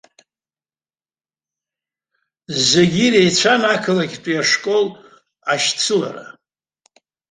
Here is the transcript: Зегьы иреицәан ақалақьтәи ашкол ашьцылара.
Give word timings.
Зегьы 2.69 3.03
иреицәан 3.05 3.61
ақалақьтәи 3.73 4.41
ашкол 4.41 4.85
ашьцылара. 5.51 6.25